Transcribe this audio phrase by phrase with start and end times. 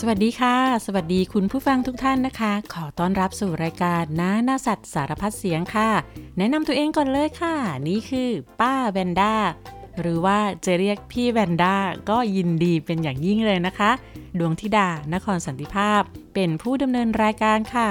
[0.00, 5.90] สวัสดีค่ะ สวัสดีคุณผู้ฟังทุกท่านนะคะ ขอต้อนรับสู่รายการน้าหน้าสัตว์สารพัดเสียงค่ะ
[6.38, 7.54] แนะนำตัวเองก่อนเลยค่ะ
[7.88, 9.34] นี่คือป้าแวนด้า
[10.00, 11.74] หรือว่าจะเรียกพี่แวนด้า
[12.10, 13.90] ก็ยินดีเป็นอย่างยิ่งเลยนะคะ
[14.38, 16.00] ดวงธิดานครสันติภาพ
[16.34, 17.88] เป็นผู้ดำเนินรายการค่ะ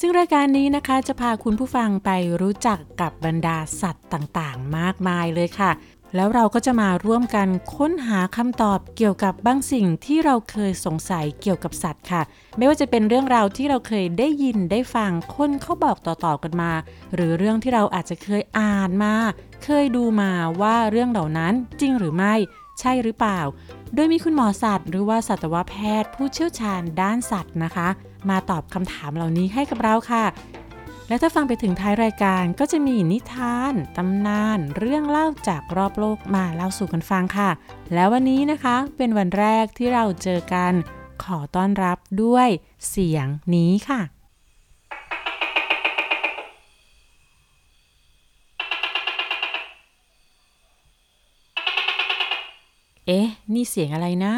[0.00, 5.70] ซึ่งรายการนี้นะคะจะพาคุณผู้ฟังไปรู้จักกับบรรดาสัตว์ต่างๆ มากมายเลยค่ะ
[6.16, 12.22] แล้วเราก็จะมาร่วมกันค้นหาคำตอบเกี่ยวกับบางสิ่งที่เราเคยสงสัยเกี่ยวกับสัตว์ค่ะ
[12.56, 16.72] ไม่ว่าจะเป็นเรื่องราวที่เราเคยได้ยินได้ฟังคนเขาบอกต่อๆกันมา
[17.14, 19.14] หรือเรื่องที่เราอาจจะเคยอ่านมา
[19.64, 20.30] เคยดูมา
[20.62, 22.34] ว่าเรื่องเหล่านั้นจริงหรือไม่
[22.80, 23.40] ใช่หรือเปล่า
[23.94, 27.88] โดยมีคุณหมอสัตว์ หรือว่าสัตวแพทย์ ผู้เชี่ยวชาญด้านสัตว์นะคะ
[28.30, 30.24] มาตอบคำถามเหล่านี้ให้กับเราค่ะ
[31.08, 37.50] และถ้าฟังไปถึงท้ายรายการก็จะมีนิทาน ตำนาน เรื่องเล่าจากรอบโลกมาเล่าสู่กันฟังค่ะ
[37.94, 40.72] แล้ววันนี้นะคะเป็นวันแรกที่เราเจอกัน
[41.24, 42.48] ขอต้อนรับด้วย
[42.88, 44.00] เสียงนี้ค่ะ
[53.06, 54.34] เอ๊ะ นี่เสียงอะไรนะ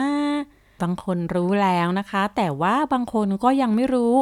[0.82, 4.14] บางคนรู้แล้วนะคะ แต่ว่าบางคนก็ยังไม่รู้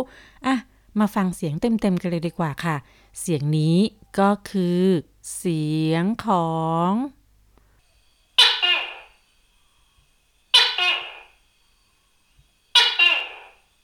[0.46, 0.56] อะ
[0.98, 2.76] มาฟังเสียงเต็มๆกันเลยดีกว่าค่ะ
[3.20, 3.76] เสียงนี้
[4.18, 4.82] ก็คือ
[5.36, 6.52] เสียงขอ
[6.90, 6.92] ง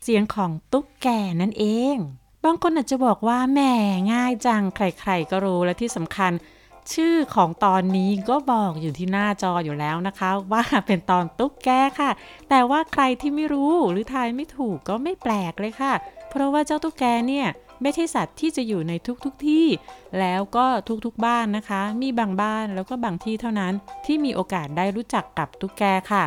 [0.03, 1.07] เสียงของตุ๊กแก
[1.41, 1.65] นั่นเอ
[1.95, 1.97] ง
[2.45, 3.61] บางคนอาจจะบอกว่าแหม
[4.13, 6.33] ง่ายจังใครๆก็รู้และที่สำคัญ
[6.93, 11.69] ชื่อของตอนนี้ก็บอกอยู่ที่หน้าจออยู่แล้วนะคะ ว่าเป็นตอนตุ๊กแก
[12.01, 12.11] ค่ะ
[12.49, 15.93] แต่ว่าใครที่ไม่รู้หรือทายไม่ถูกก็ไม่แปลกเลยค่ะ
[16.31, 17.47] เพราะว่าเจ้าตุ๊กแกเนี่ย
[17.83, 19.67] ไม่ใช่สัตว์ที่จะอยู่ในทุกๆทที่
[20.21, 20.67] แล้วก็
[21.05, 23.73] ทุกๆบ้านนะคะ มีบางบ้านแล้วก็บางที่เท่านั้น
[24.07, 26.25] ที่มีโอกาสได้รู้จักกับตุ๊กแกค่ะ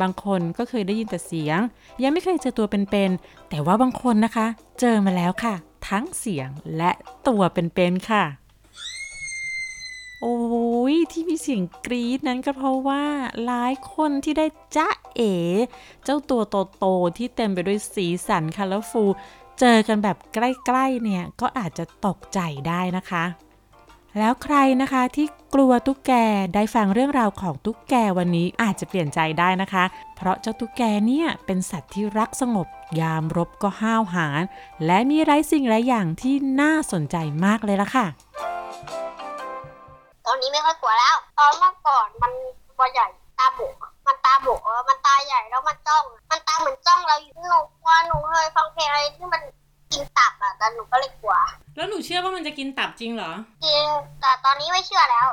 [0.00, 1.60] บางคนก็เคยได้ยินแต่เสียง
[2.02, 4.46] ยังไม่เคยเจอตัวเป็นๆแต่ว่าบางคนนะคะ
[4.80, 5.54] เจอมาแล้วค่ะ
[5.88, 6.90] ทั้งเสียงและ
[7.28, 8.24] ตัวเป็นๆค่ะ
[10.22, 10.38] โอ้
[10.92, 13.04] ยที่มีเสียงกรี๊ดนั้นก็เพราะว่า
[13.44, 14.46] หลายคนที่ได้
[14.76, 15.34] จ้าเอ๋
[16.04, 16.42] เจ้าตัว
[16.78, 19.12] โตๆที่เต็มไปด้วยสีสัน colorful
[19.60, 23.24] เจอกันแบบใกล้ๆเนี่ยก็อาจจะตกใจได้นะคะ
[24.18, 26.12] แล้วใครนะคะที่กลัวตุ๊กแก
[26.54, 29.84] ได้ฟังเรื่องราวของตุ๊กแกวันนี้อาจจะเปลี่ยนใจได้นะคะ
[30.16, 32.66] เพราะเจ้าตุ๊กแกเนี่ยเป็นสัตว์ที่รักสงบ
[33.00, 34.42] ยามรบก็ห้าวหาญ
[34.86, 38.06] และมีหลายสิ่งหลายอย่างที่น่าสนใจมากเลยละค่ะ
[40.38, 42.32] ตอนนี้ไม่ค่อยกลัวแล้ว ตอนเมื่อก่อนมัน
[42.78, 43.06] ตัวใหญ่
[43.38, 49.42] ตาโบกอะมันตาโบกเออมันตาใหญ่แล้วมันจ้อง มันตาเหมือนจ้องเราอยู่หนูกลัวหนูเคยฟังเพลงอะไรที่มัน
[49.92, 51.34] กินตับอะแต่หนูก็เลยกลัว
[51.76, 53.32] แล้วหนูเชื่อว่ามันจะกินตับจริงเหรอ
[53.64, 53.84] จริง
[54.20, 55.28] แต่ตอนนี้ไม่เชื่อแล้ว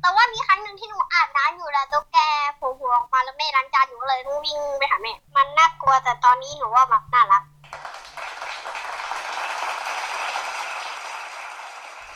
[0.00, 2.18] แต่ว่ามีครั้งหนึ่งที่หนูอาบน้ำอยู่แล้วตุ๊กแก
[2.56, 7.42] โผล่หัวออกมาแล้วแม่ล้างจานหนูก็เลยต้องวิ่งไปหาแม่ มันน่ากลัวแต่ตอนนี้หนูว่าแบบน่ารัก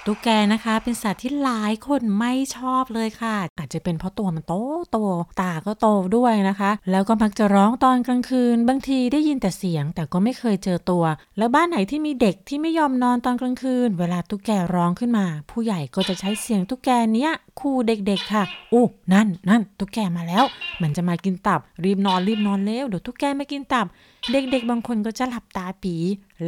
[0.06, 4.54] ตุ๊กแกนะคะ เป็นสัตว์ที่หลายคนไม่ชอบเลยค่ะ อาจจะเป็นเพราะตัวมันโต
[4.90, 4.98] โต
[5.40, 11.04] ตาก็โตด้วยนะคะ แล้วก็มักจะร้องตอนกลางคืน บางทีได้ยินแต่เสียง แต่ก็ไม่เคยเจอตัว
[11.38, 20.44] แล้วบ้านไหนที่มีเด็กที่ไม่ยอมนอนตอนกลางคืน เวลาตุ๊กแกร้องขึ้นมา ผู้ใหญ่ก็จะใช้เสียงตุ๊กแกเนี้ยขู่เด็กๆค่ะอู้นั่นนั่นตุ๊กแกมาแล้ว
[20.82, 23.86] มันจะมากินตับ รีบนอนรีบนอนเร็วเดี๋ยวตุ๊กแกไม่กินตับ
[24.32, 25.96] เด็กๆ บางคนก็จะหลับตาปี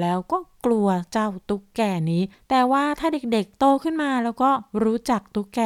[0.01, 4.51] แล้วก็กลัวเจ้าตุ๊กแกนี้ แต่ว่าถ้าเด็กๆ โตขึ้นมาแล้วก็
[4.85, 5.61] รู้จักตุ๊กแก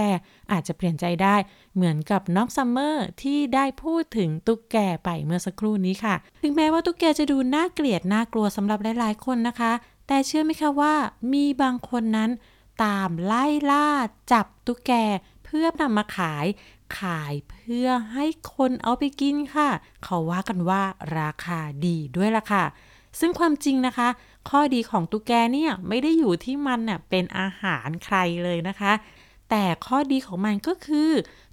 [0.52, 1.36] อาจจะเปลี่ยนใจได้
[1.74, 9.72] เหมือนกับน้องซัมเมอร์ที่ได้พูดถึงตุ๊กแกไปเมื่อสักครู่นี้ค่ะ ถึงแม้ว่าตุ๊กแกจะดูน่าเกลียดน่ากลัวสำหรับหลายๆ คนนะคะ
[10.06, 10.94] แต่เชื่อไหมคะว่า
[11.32, 12.30] มีบางคนนั้น
[12.84, 13.88] ตามไล่ล่า
[14.32, 14.92] จับตุ๊กแก
[15.44, 16.46] เพื่อนำมาขาย
[16.98, 19.68] ขายเพื่อให้คนเอาไปกินค่ะ
[20.04, 20.82] เขาว่ากันว่า
[21.18, 22.64] ราคาดีด้วยล่ะค่ะ
[23.18, 24.08] ซึ่งความจริงนะคะ
[24.50, 28.92] ข้อดีของตุ๊กแกเนี่ยไม่ได้อยู่ที่มันเน่ะเป็นอาหารใครเลยนะคะ
[29.50, 31.10] แต่ข้อดีของมันก็คือ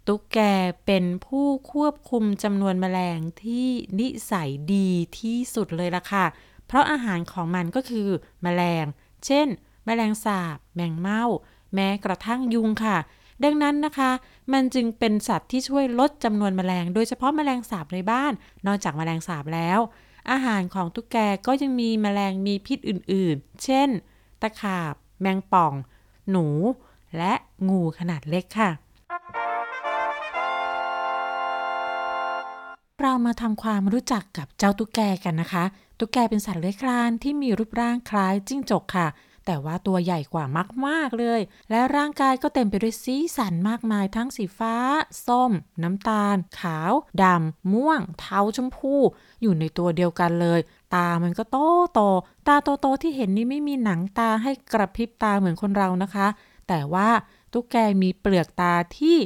[0.08, 0.40] ตุ๊กแก
[0.86, 3.68] เป็นผู้ควบคุมจำนวนแมลงที่
[4.00, 6.26] นิสัยดีที่สุดเลยล่ะค่ะ
[6.68, 8.08] เพราะอาหารของมันก็คือ
[8.44, 8.86] แมลง
[9.26, 9.48] เช่น
[9.86, 11.24] แมลงสาบ แมงเม่า
[11.74, 12.98] แม้กระทั่งยุงค่ะ
[13.44, 14.12] ดังนั้นนะคะ
[14.54, 18.34] มันจึงเป็นสัตว์ที่ช่วยลดจำนวนแมลง โดยเฉพาะแมลงสาบในบ้าน
[18.68, 19.80] นอกจากแมลงสาบแล้ว
[20.32, 21.18] อาหารของตุ๊กแก
[21.48, 23.90] ก็ยังมีแมลงมีพิษอื่นๆ เช่น
[24.42, 25.74] ตะขาบ แมงป่อง
[26.30, 26.48] หนู
[27.18, 27.34] และ
[27.70, 28.70] งูขนาดเล็กค่ะ
[33.02, 35.64] เรามาทำความรู้จักกับเจ้าตุ๊กแกกันนะคะ
[36.00, 39.08] ตุ๊กแกเป็นสัตว์เลื้อยคลานที่มีรูปร่างคล้ายจิ้งจกค่ะ
[39.46, 40.46] แต่ว่าตัวใหญ่กว่า
[40.88, 44.76] มากๆเลย และร่างกายก็เต็มไปด้วยสีสันมากมายทั้งสีฟ้า
[45.28, 45.52] ส้ม
[45.84, 46.92] น้ำตาล ขาว
[47.24, 48.96] ดำ ม่วง เทาชมพู
[49.42, 50.60] อยู่ในตัวเดียวกันเลย
[50.96, 51.58] ตามันก็โต
[51.94, 52.02] โต
[52.48, 56.28] ตาโตโตที่เห็นนี่ไม่มีหนังตาให้กระพริบตาเหมือนคนเรานะคะ
[56.68, 57.10] แต่ว่า
[57.54, 59.18] ตุ๊กแกมีเปลือกตาที่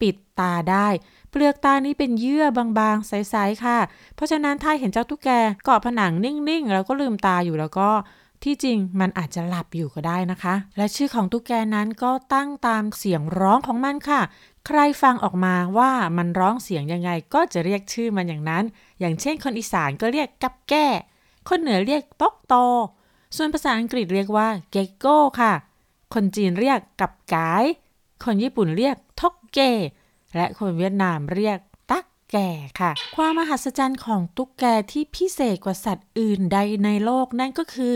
[0.00, 0.88] ปิดตาได้
[1.30, 2.44] เปลือกตานี้เป็นเยื่อ
[2.78, 3.78] บางๆ ใสๆค่ะ
[4.14, 5.30] เพราะฉะนั้นถ้าเห็นเจ้าตุ๊กแก
[5.64, 7.88] เกาะผนังนิ่งๆ แล้วก็ลืมตาอยู่แล้วก็
[8.44, 14.20] ที่จริงมันอาจจะหลับอยู่ก็ได้นะคะ และชื่อของตุ๊กแกนั้นก็ตั้งตามเสียงร้องของมันค่ะ
[14.66, 18.64] ใครฟังออกมาว่ามันร้องเสียงยังไงก็จะเรียกชื่อมันอย่างนั้น
[19.00, 20.86] อย่างเช่นคนอีสานก็เรียกกับแก้
[21.48, 22.54] คนเหนือเรียกต๊อกโต
[23.36, 25.52] ส่วนภาษาอังกฤษเรียกว่าเกโก้ค่ะ
[26.14, 27.64] คนจีนเรียกกับกาย
[28.24, 29.60] คนญี่ปุ่นเรียกทกเก
[30.36, 31.58] และคนเวียดนามเรียก
[31.90, 32.48] ตักแก่
[32.80, 37.94] ค่ะ ความมหัศจรรย์ของตุ๊กแกที่พิเศษกว่าสัตว์อื่นใดในโลกนั่นก็คือ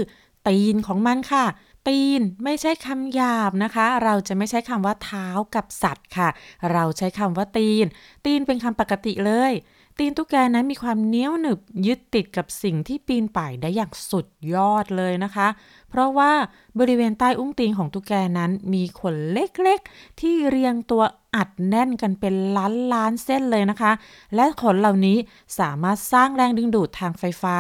[0.49, 1.45] ตีนของมันค่ะ
[1.89, 6.29] ตีนไม่ใช่คำหยาบนะคะ เราจะไม่ใช้คำว่าเท้ากับสัตว์ค่ะ
[6.73, 7.87] เราใช้คำว่าตีน
[8.25, 9.53] ตีนเป็นคำปกติเลย
[9.99, 15.49] ตีนตุ๊กแกนั้นมีความเหนียวหนึบยึดติดกับสิ่งที่ปีนป่ายได้อย่างสุดยอดเลยนะคะ
[15.91, 16.33] เพราะว่า
[16.79, 21.03] บริเวณใต้อุ้งตีนของตุ๊กแกนั้นมีขนเล็กๆ ที่เรียงตัว
[21.37, 23.93] อัดแน่นกันเป็นล้านล้านเส้นเลยนะคะ
[24.35, 25.17] และขนเหล่านี้
[25.59, 27.55] สามารถสร้างแรงดึงดูดทางไฟฟ้า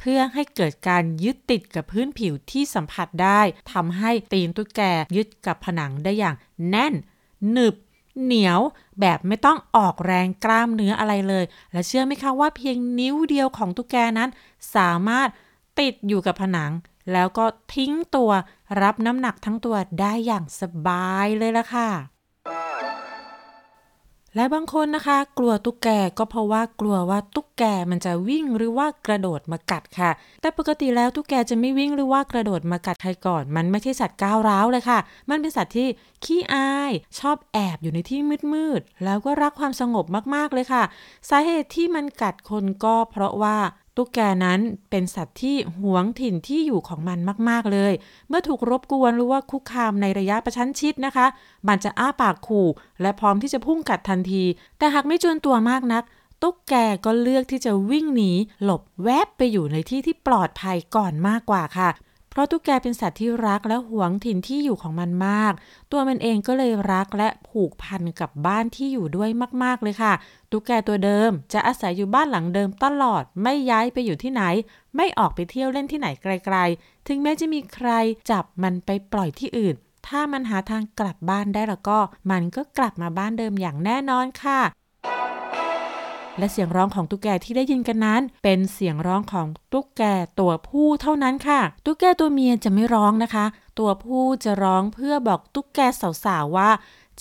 [0.00, 3.40] เพื่อให้เกิดการยึดติดกับพื้นผิวที่สัมผัสได้
[3.72, 4.80] ทำให้ตีนตุ๊กแก
[5.16, 6.36] ยึดกับผนังได้อย่าง
[6.68, 6.94] แน่น
[7.50, 7.74] หนึบ
[8.22, 8.60] เหนียว
[9.00, 14.30] แบบไม่ต้องออกแรงกล้ามเนื้ออะไรเลย และเชื่อไหมคะว่าเพียงนิ้วเดียวของตุ๊กแกนั้น
[14.76, 15.28] สามารถ
[15.80, 16.72] ติดอยู่กับผนัง
[17.12, 17.44] แล้วก็
[17.74, 18.30] ทิ้งตัว
[18.82, 21.88] รับน้ำหนักทั้งตัวได้อย่างสบายเลยละค่ะ
[24.36, 25.88] และบางคนนะคะ กลัวตุ๊กแก
[26.18, 30.10] ก็เพราะว่ากลัวว่าตุ๊กแกมันจะวิ่งหรือว่ากระโดดมากัดค่ะ
[30.40, 34.98] แต่ปกติแล้วตุ๊กแกจะไม่วิ่งหรือว่ากระโดดมากัดใครก่อน มันไม่ใช่สัตว์ก้าวร้าวเลยค่ะ
[35.30, 35.88] มันเป็นสัตว์ที่
[36.24, 38.20] ขี้อาย ชอบแอบอยู่ในที่
[38.52, 40.04] มืดๆแล้วก็รักความสงบ
[40.34, 40.82] มากๆเลยค่ะ
[41.30, 43.56] สาเหตุที่มันกัดคนก็เพราะว่า
[43.96, 44.60] ตุ๊กแกนั้น
[44.90, 47.92] เป็นสัตว์ที่หวงถิ่นที่อยู่ของมันมากๆเลย
[48.28, 51.26] เมื่อถูกรบกวนหรือว่าคุกคามในระยะประชันชิดนะคะ
[51.68, 52.68] มันจะอ้าปากขู่
[53.02, 54.44] และพร้อมที่จะพุ่งกัดทันที
[54.78, 56.02] แต่หากไม่จวนตัวมากนัก
[56.42, 58.32] ตุ๊กแกก็เลือกที่จะวิ่งหนี
[58.62, 61.90] หลบแวบไปอยู่ในที่ที่ปลอดภัยก่อนมากกว่าค่ะ
[62.30, 65.52] เพราะตุ๊กแกเป็นสัตว์ที่รักและหวงถิ่นที่อยู่ของมันมาก
[65.92, 69.30] ตัวมันเองก็เลยรักและผูกพันกับบ้านที่อยู่ด้วย
[69.62, 70.12] มาก ๆ เลยค่ะ
[70.50, 74.42] ตุ๊กแกตัวเดิมจะอาศัยอยู่บ้านหลังเดิมตลอด ไม่ย้ายไปอยู่ที่ไหน
[74.96, 77.90] ไม่ออกไปเที่ยวเล่นที่ไหนไกล ๆ ถึงแม้จะมีใคร
[78.30, 79.76] จับมันไปปล่อยที่อื่น
[80.08, 81.98] ถ้ามันหาทางกลับบ้านได้แล้วก็
[82.30, 84.60] มันก็กลับมาบ้านเดิมอย่างแน่นอนค่ะ
[86.38, 90.02] และเสียงร้องของตุ๊กแกที่ได้ยินกันนั้น เป็นเสียงร้องของตุ๊กแก
[90.40, 93.44] ตัวผู้เท่านั้นค่ะ ตุ๊กแกตัวเมียจะไม่ร้องนะคะ
[93.78, 95.80] ตัวผู้จะร้องเพื่อบอกตุ๊กแก
[96.24, 96.70] สาวๆว่า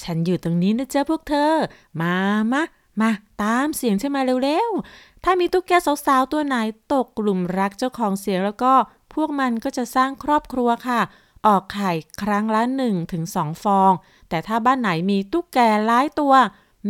[0.01, 1.53] ฉันอยู่ตรงนี้นะเจ๊ะพวกเธอ
[2.01, 2.15] มา
[2.51, 2.63] มะ
[3.01, 3.11] มา
[3.43, 6.55] ตามเสียงฉันมาเร็วๆ ถ้ามีตุ๊กแกสาวๆตัวไหน
[6.93, 8.73] ตกกลุ่มรักเจ้าของเสียงแล้วก็
[9.13, 11.01] พวกมันก็จะสร้างครอบครัวค่ะ
[11.47, 11.91] ออกไข่
[12.21, 13.91] ครั้งละ1ถึง2ฟอง
[14.29, 16.33] แต่ถ้าบ้านไหนมีตุ๊กแกหลายตัว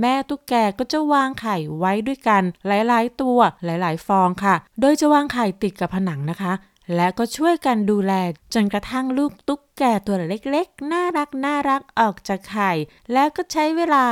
[0.02, 6.54] แม่ตุ๊กแกก็จะวางไข่ไว้ด้วยกัน หลายๆ ตัวหลายๆ ฟองค่ะ โดยจะวางไข่ติดกับผนังนะคะ
[6.96, 8.14] และก็ช่วยกันดูแล
[8.54, 12.72] จนกระทั่งลูกตุ๊กแกตัวเล็กๆ น่ารักน่ารักออกจากไข่
[13.14, 14.04] แล้วก็ใช้เวลา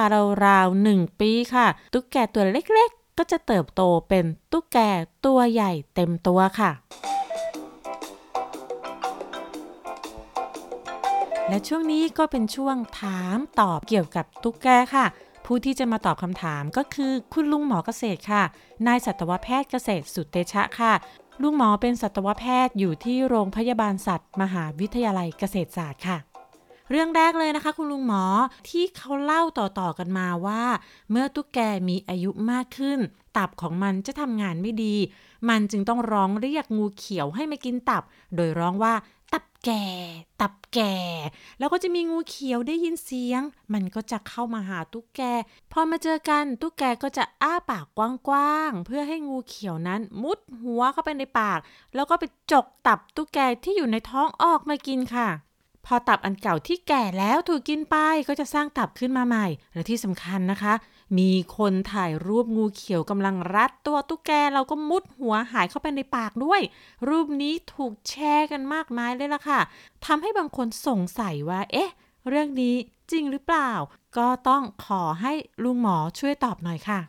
[0.45, 4.77] ราวๆหนึ่งปีค่ะ ตุ๊กแกตัวเล็กๆ ก็จะเติบโตเป็นตุ๊กแก
[5.25, 6.71] ตัวใหญ่เต็มตัวค่ะ
[11.49, 15.05] และช่วงนี้ก็เป็นช่วงถามตอบเกี่ยวกับตุ๊กแกค่ะ
[15.49, 18.43] ผู้ที่จะมาตอบคำถามก็คือคุณลุงหมอเกษตรค่ะ
[18.87, 20.93] นายสัตวแพทย์เกษตรสุดเตชะค่ะ
[21.41, 26.17] ลุงหมอเป็นสัตวแพทย์อยู่ที่โรงพยาบาลสัตว์ มหาวิทยาลัยเกษตรศาสตร์ค่ะ
[26.89, 28.23] เรื่องแรกเลยนะคะ คุณลุงหมอ
[28.69, 30.63] ที่เขาเล่าต่อๆกันมาว่า
[31.11, 32.99] เมื่อตุ๊กแกมีอายุมากขึ้น
[33.37, 34.95] ตับของมันจะทำงานไม่ดี
[35.49, 38.03] มันจึงต้องร้องเรียกงูเขียวให้มากินตับ
[38.35, 38.93] โดยร้องว่า
[39.65, 39.85] แก่
[40.41, 40.95] ตับแก่
[41.59, 43.41] แล้วก็จะมีงูเขียวได้ยินเสียง
[43.73, 45.21] มันก็จะเข้ามาหาตุ๊กแก
[45.71, 51.59] พอมาเจอกันตุ๊กแกก็จะอ้าปากกว้างๆ เพื่อให้งูเขียวนั้นมุดหัวเข้าไปในปาก
[51.95, 55.29] แล้วก็ไปจกตับตุ๊กแกที่อยู่ในท้องออกมากินค่ะ
[55.85, 57.95] พอตับอันเก่าที่แก่แล้วถูกกินไป
[58.27, 60.73] ก็จะสร้างตับขึ้นมาใหม่ และที่สำคัญนะคะ
[61.17, 66.61] มีคนถ่ายรูปงูเขียวกำลังรัดตัวตุ๊กแกเราก็มุดหัวหายเข้าไปในปากด้วย
[67.09, 69.59] รูปนี้ถูกแชร์กันมากมายเลยล่ะค่ะ
[70.05, 71.91] ทำให้บางคนสงสัยว่า เอ๊ะ
[72.29, 72.75] เรื่องนี้
[73.11, 73.71] จริงหรือเปล่า
[74.17, 75.33] ก็ต้องขอให้
[75.63, 76.99] ลุงหมอช่วยตอบหน่อยค่ะ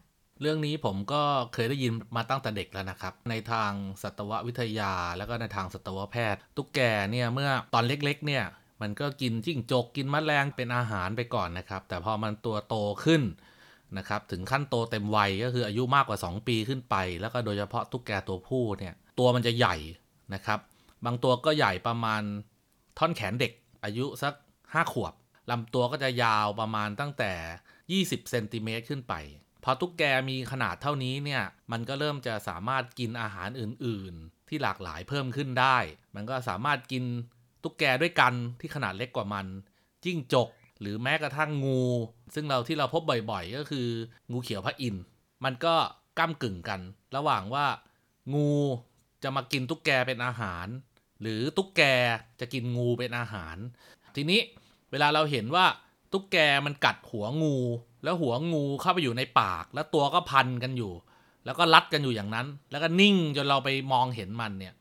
[0.40, 8.44] เรื่องนี้ผมก็เคยได้ยินมาตั้งแต่เด็กแล้วนะครับ ในทางสัตววิทยาแล้วก็ในทางสัตวแพทย์ ตุ๊กแกเนี่ยเมื่อตอนเล็ก ๆ เนี่ย
[8.82, 13.22] มันก็กินจิ้งจกกินแมลงเป็นอาหารไปก่อนนะครับ แต่พอมันตัวโตขึ้น
[13.98, 19.76] นะครับถึงขั้นโตเต็มวัยก็คืออายุมากกว่า 2 ปีขึ้นไป แล้วก็โดยเฉพาะตุ๊กแกตัวผู้เนี่ยตัวมันจะใหญ่
[20.34, 20.58] นะครับ
[21.04, 22.22] บางตัวก็ใหญ่ประมาณ
[22.98, 23.52] ท่อนแขนเด็ก
[23.84, 25.14] อายุสัก 5 ขวบ
[25.50, 27.32] ลำตัวก็จะยาวประมาณตั้งแต่
[27.88, 29.14] 20เซนติเมตรขึ้นไป
[29.64, 31.42] พอตุ๊กแกมีขนาดเท่านี้เนี่ย
[31.72, 35.76] มันก็เริ่มจะสามารถกินอาหารอื่น ๆ ที่หลากหลายเพิ่มขึ้นได้
[36.14, 37.04] มันก็สามารถกิน
[37.62, 39.46] ตุ๊กแกด้วยกันที่ขนาดเล็กกว่ามัน
[40.04, 40.48] จิ้งจก
[40.80, 41.82] หรือแม้กระทั่งงู
[42.34, 43.88] ซึ่งเราที่เราพบบ่อยๆ ก็คือ
[44.30, 45.02] งูเขียวพระอินทร์
[45.44, 45.74] มันก็
[46.18, 46.80] ก้ากึ่งกัน
[47.16, 47.66] ระหว่างว่า
[48.34, 48.50] งู
[49.22, 50.66] จะมากินตุ๊กแกเป็นอาหาร
[51.22, 51.82] หรือตุ๊กแก
[52.40, 53.56] จะกินงูเป็นอาหาร
[54.16, 54.40] ทีนี้
[54.90, 55.66] เวลาเราเห็นว่า
[56.12, 57.56] ตุ๊กแกมันกัดหัวงู
[58.04, 60.92] แล้วหัวงูเข้าไปอยู่ในปาก แล้วตัวก็พันกันอยู่
[61.44, 64.74] แล้วก็รัดกันอยู่อย่างนั้น แล้วก็นิ่งจนเราไปมองเห็นมันเนี่ย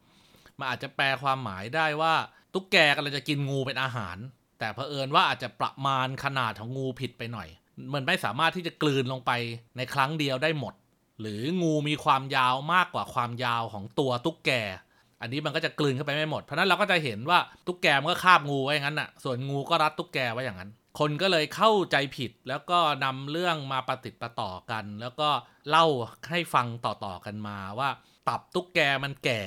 [0.57, 2.13] มันอาจจะแปลความหมายได้ว่า
[2.53, 4.17] ตุ๊กแกกำลังจะกินงูเป็นอาหาร
[4.59, 7.47] แต่เผอิญว่าอาจจะประมาณขนาดของงูผิดไปหน่อย
[7.93, 9.31] มันไม่สามารถที่จะกลืนลงไป
[9.77, 10.73] ในครั้งเดียวได้หมด
[11.21, 14.51] หรืองูมีความยาวมากกว่าความยาวของตัวตุ๊กแก
[15.21, 25.29] อันนี้มันก็จะกลืนเข้าไปไม่หมด เพราะนั้นเราก็จะเห็นว่าตุ๊กแกมันก็คาบงูไว้อย่างนั้นน่ะ ส่วนงูก็รัดตุ๊กแกไว้อย่างนั้น คนก็เลยเข้าใจผิดแล้วก็นำเรื่องมาประติดประต่อกัน แล้วก็
[25.69, 25.85] เล่า
[26.29, 27.89] ให้ฟังต่อๆกันมาว่า
[28.27, 29.41] ตับตุ๊กแกมันแก่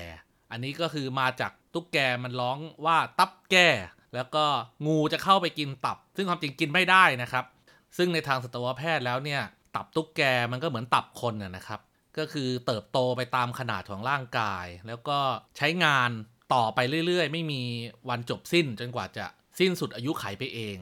[0.51, 3.69] อันนี้ก็คือมาจากตุ๊กแกมันร้องว่าตับแก่
[4.15, 4.45] แล้วก็
[4.87, 7.45] งูจะเข้าไปกินตับ ซึ่งความจริงกินไม่ได้นะครับ
[7.97, 9.43] ซึ่งในทางสัตวแพทย์แล้วเนี่ย
[9.75, 11.81] ตับตุ๊กแกมันก็เหมือนตับคนนะนะครับ
[12.19, 15.19] ก็คือเติบโตไปตามขนาดของร่างกาย แล้วก็
[15.57, 16.11] ใช้งาน
[16.55, 17.63] ต่อไปเรื่อย ๆ ไม่มี
[18.09, 19.25] วันจบสิ้นจนกว่าจะ
[19.59, 20.77] สิ้นสุดอายุไขไปเอง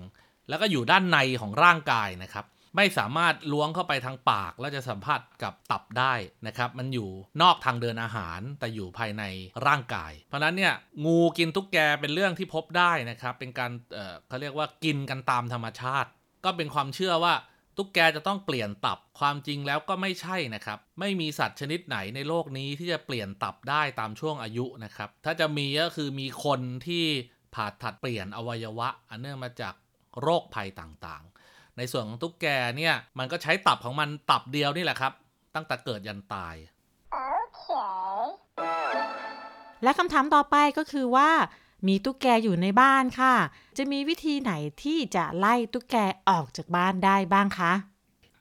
[0.49, 2.45] แล้วก็อยู่ด้านในของร่างกายนะครับ
[2.77, 6.15] ไม่สามารถล้วงเข้าไปทางปาก แล้วจะสัมผัสกับตับได้
[6.47, 7.09] นะครับ มันอยู่
[7.43, 9.23] นอกทางเดินอาหาร แต่อยู่ภายใน
[9.67, 10.75] ร่างกาย เพราะนั้นเนี่ย
[11.07, 16.09] งูกินตุ๊กแกเป็นเรื่องที่พบได้นะครับ เป็นการเอ่อเขาเรียกว่ากินกันตามธรรมชาติ
[16.45, 17.35] ก็เป็นความเชื่อว่า
[17.77, 27.05] ตุ๊กแกจะต้องเปลี่ยนตับความจริงแล้วก็ไม่ใช่นะครับ ไม่มีสัตว์ชนิดไหนในโลกนี้ที่จะเปลี่ยนตับได้ตามช่วงอายุนะครับ ถ้าจะมีก็คือมีคนที่
[27.55, 29.75] ผ่าตัดเปลี่ยนอวัยวะ อันเนื่องมาจาก
[30.23, 31.23] โรคภัยต่าง
[31.79, 35.13] ในส่วนของตุ๊กแกเนี่ย มันก็ใช้ตับของมันตับเดียวนี่แหละครับ
[35.55, 36.55] ตั้งแต่เกิดยันตาย
[39.83, 41.31] และคำถามต่อไปก็คือว่า
[41.89, 43.35] มีตุ๊กแกอยู่ในบ้านค่ะ
[43.79, 45.97] จะมีวิธีไหนที่จะไล่ตุ๊กแก
[46.29, 47.73] ออกจากบ้านได้บ้างคะ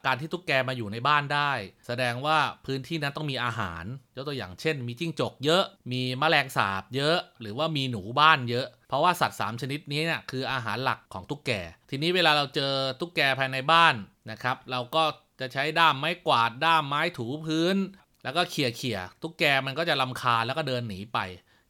[0.06, 1.51] การที่ตุ๊กแกมาอยู่ในบ้านได้
[1.88, 3.84] แสดงว่าพื้นที่นั้นต้องมีอาหาร
[4.15, 11.51] ยกตัวอย่างเช่น มีจิ้งจกเยอะ มีแมลงสาบเยอะ หรือว่ามีหนูบ้านเยอะ เพราะว่าสัตว์3ชนิดนี้เนี่ยคืออาหารหลักของตุ๊กแก
[11.89, 13.96] ทีนี้เวลาเราเจอตุ๊กแกภายในบ้าน
[14.32, 15.03] นะครับ เราก็
[15.39, 17.75] จะใช้ด้ามไม้กวาดด้ามไม้ถูพื้น
[18.24, 21.20] แล้วก็เขี่ยเขี่ยตุ๊กแกมันก็จะลำคาญแล้วก็เดินหนีไป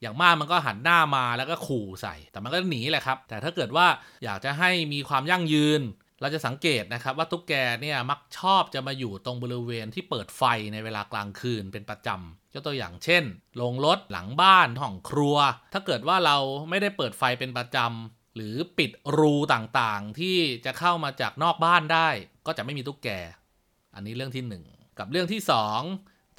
[0.01, 3.88] อย่างมากมันก็หันหน้ามาแล้วก็ขู่ใส่ แต่มันก็หนีแหละครับ แต่ถ้าเกิดว่า
[4.24, 5.81] อยากจะให้มีความยั่งยืน
[6.21, 10.43] เราจะสังเกตนะครับว่าตุ๊กแกเนี่ยมักชอบจะมาอยู่ตรงบริเวณที่เปิดไฟ
[10.74, 13.23] ในเวลากลางคืนเป็นประจำ ยกตัวอย่างเช่น
[13.55, 15.37] โรงรถหลังบ้านห้องครัว
[15.73, 16.37] ถ้าเกิดว่าเรา
[16.69, 22.09] ไม่ได้เปิดไฟเป็นประจำหรือปิดรูต่างๆ ที่จะเข้ามาจากนอกบ้านได้
[22.45, 23.09] ก็จะไม่มีตุ๊กแก
[23.95, 24.63] อันนี้เรื่องที่หนึ่ง
[24.99, 25.81] กับเรื่องที่สอง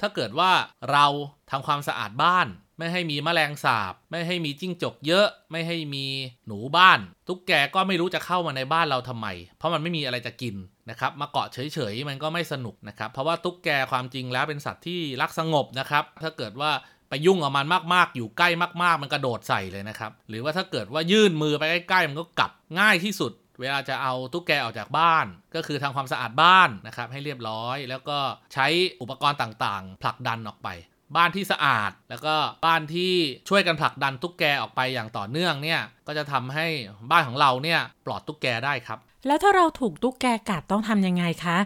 [0.01, 0.51] ถ้าเกิดว่า
[0.91, 1.05] เรา
[1.51, 2.47] ทำความสะอาดบ้าน
[2.79, 6.05] ไม่ให้มีแมลงสาบ ไม่ให้มีจิ้งจกเยอะ ไม่ให้มี
[6.47, 10.55] หนูบ้าน ตุ๊กแกก็ไม่รู้จะเข้ามาในบ้านเราทำไม เพราะมันไม่มีอะไรจะกิน
[10.89, 16.71] นะครับมาเกาะเฉยๆมันก็ไม่สนุกนะครับเพราะว่าตุ๊กแกความจริงแล้วเป็นสัตว์ที่รักสงบนะครับถ้าเกิดว่า
[17.09, 18.49] ไปยุ่งกับมันมากๆ อยู่ใกล้
[18.83, 28.17] มากๆ มันกระโดดใส่เลยนะครับหรือว่าถ้าเกิดว่ายื่นมือไปใกล้ๆมันก็กัดง่ายที่สุดเวลาจะเอาตุ๊กแกออกจากบ้าน ก็คือทำความสะอาดบ้านนะครับให้เรียบร้อย แล้วก็
[28.53, 28.67] ใช้
[29.01, 30.69] อุปกรณ์ต่างๆ ผลักดันออกไป
[31.15, 32.35] บ้านที่สะอาด แล้วก็
[32.65, 33.13] บ้านที่
[33.49, 36.67] ช่วยกันผลักดันตุ๊กแกออกไปอย่างต่อเนื่องเนี่ยก็จะทำให้
[37.11, 41.57] บ้านของเราเนี่ยปลอดตุ๊กแกได้ครับ แล้วถ้าเราถูกตุ๊กแกกัดต้องทำยังไงคะ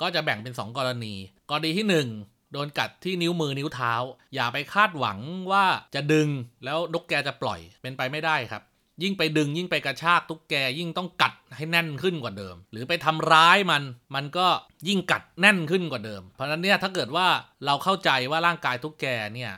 [0.00, 1.14] ก็จะแบ่งเป็น 2 กรณี
[1.50, 1.86] กรณีที่
[2.22, 3.92] 1โดนกัดที่นิ้วมือนิ้วเท้า
[4.34, 5.18] อย่าไปคาดหวัง
[5.52, 6.28] ว่าจะดึง
[6.64, 8.62] แล้วนกแกจะปล่อยเป็นไปไม่ได้ครับ
[9.02, 13.82] ยิ่งไปดึงยิ่งไปกระชากตุ๊กแกยิ่งต้องกัดให้แน่นขึ้นกว่าเดิม หรือไปทำร้ายมัน
[14.14, 14.46] มันก็
[14.88, 17.26] ยิ่งกัดแน่นขึ้นกว่าเดิม เพราะฉะนั้นเนี่ยถ้าเกิดว่า
[17.66, 19.52] เราเข้าใจว่าร่างกายตุ๊กแกเนี่ย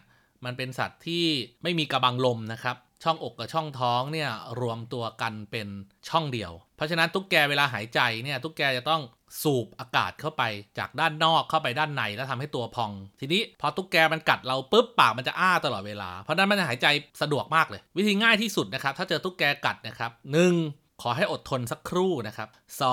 [0.45, 1.25] มันเป็นสัตว์ที่
[1.63, 4.31] ไม่มีกระบังลมนะครับ ช่องอกกับช่องท้องเนี่ย
[4.61, 5.69] รวมตัวกันเป็น
[6.09, 9.03] ช่องเดียว เพราะฉะนั้นตุ๊กแกเวลาหายใจเนี่ยตุ๊กแกจะต้อง
[9.43, 10.43] สูบอากาศเข้าไป
[10.79, 16.87] จากด้านนอกเข้าไปด้านในแล้วทำให้ตัวพอง ทีนี้พอตุ๊กแกมันกัดเราปุ๊บปากมันจะอ้าตลอดเวลา เพราะนั้นมันจะหายใจ
[17.23, 20.55] สะดวกมากเลย วิธีง่ายที่สุดนะครับ ถ้าเจอตุ๊กแกกัดนะครับหนึ่ง
[21.03, 22.49] ขอให้อดทนสักครู่นะครับ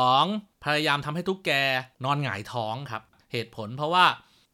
[0.09, 0.63] 2.
[0.63, 1.51] พยายามทำให้ตุ๊กแก
[2.05, 4.05] นอนหงายท้องครับ เหตุผลเพราะว่า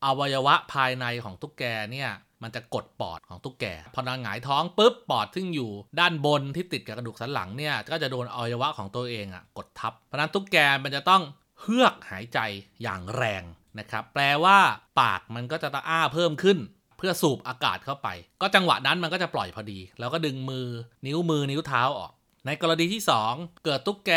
[0.06, 2.10] อวัยวะภายในของตุ๊กแกเนี่ย
[2.44, 11.22] มันจะกดปอดของตุ๊กแก พอนอนหงายท้องปุ๊บปอดซึ่งอยู่ด้านบนที่ติดกับกระดูกสันหลังเนี่ยก็จะโดนอวัยวะของตัวเองอะกดทับ เพราะนั้นตุ๊กแกมันจะต้อง
[11.62, 12.40] เฮือกหายใจ
[12.82, 13.44] อย่างแรง
[13.80, 14.60] นะครับ แปลว่า
[15.02, 16.58] ปากมันก็จะตะอ้าเพิ่มขึ้น
[16.98, 18.08] เพื่อสูบอากาศเข้าไป
[18.42, 20.68] ก็จังหวะนั้นมันก็จะปล่อยพอดี แล้วก็ดึงมือ
[21.06, 22.12] นิ้วมือนิ้วเท้าออก
[22.46, 23.02] ในกรณีที่
[23.34, 24.12] 2 เกิดตุ๊กแก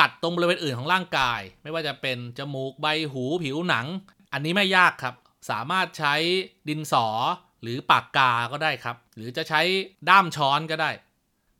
[0.00, 3.86] กัดตรงบริเวณอื่นของร่างกาย ไม่ว่าจะเป็นจมูกใบหูผิวหนัง
[4.32, 5.14] อันนี้ไม่ยากครับ
[5.50, 6.14] สามารถใช้
[6.68, 7.06] ดินสอ
[7.62, 9.60] หรือปากกาก็ได้ครับ หรือจะใช้
[10.08, 10.90] ด้ามช้อนก็ได้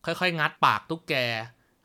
[0.04, 1.14] ค่อยๆ งัดปากตุ๊กแก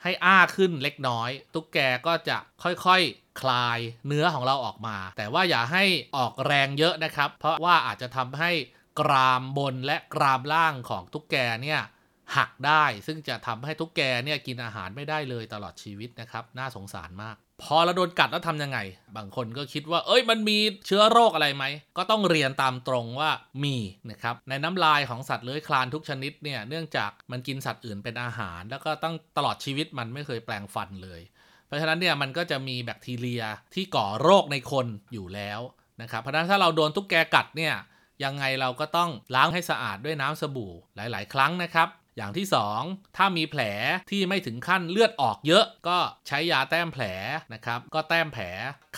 [0.03, 5.84] ให้อ้าขึ้นเล็กน้อย ตุ๊กแกก็จะค่อยๆ คลายเนื้อของเราออกมา แต่ว่าอย่าให้
[6.17, 8.51] ออกแรงเยอะนะครับ เพราะว่าอาจจะทำให้
[9.00, 11.81] กรามบนและกรามล่างของตุ๊กแกเนี่ย
[12.38, 18.79] หักได้ ซึ่งจะทำให้ตุ๊กแกเนี่ยกินอาหารไม่ได้เลยตลอดชีวิตนะครับ น่าสงสารมาก พอเราโดนกัดแล้วทำยังไง
[19.17, 21.65] บางคนก็คิดว่า เอ้ยมันมีเชื้อโรคอะไรไหม
[21.98, 23.31] ก็ต้องเรียนตามตรงว่า
[23.63, 23.75] มี
[24.10, 31.22] นะครับ ในน้ำลายของสัตว์เลื้อยคลานทุกชนิดเนี่ย เนื่องจากมันกินสัตว์อื่นเป็นอาหาร แล้วก็ตั้งตลอดชีวิตมันไม่เคยแปลงฟันเลย
[31.69, 35.59] เพราะฉะนั้นเนี่ยมันก็จะมีแบคทีเรียที่ก่อโรคในคนอยู่แล้ว
[36.01, 37.73] นะครับเพราะฉะนั้นถ้าเราโดนตุ๊กแกกัดเนี่ย
[38.23, 42.47] ยังไงเราก็ต้องล้างให้สะอาดด้วยน้ำสบู่หลาย ๆ ครั้งนะครับ อย่างที่
[42.81, 43.61] 2 ถ้ามีแผล
[44.11, 45.97] ที่ไม่ถึงขั้นเลือดออกเยอะ ก็
[46.27, 47.03] ใช้ยาแต้มแผล
[47.53, 48.43] นะครับ ก็แต้มแผล